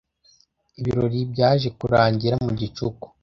[0.79, 3.05] Ibirori byaje kurangira mu gicuku